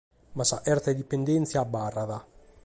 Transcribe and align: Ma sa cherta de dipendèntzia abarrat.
Ma 0.37 0.43
sa 0.49 0.57
cherta 0.65 0.89
de 0.91 0.99
dipendèntzia 1.01 1.59
abarrat. 1.65 2.23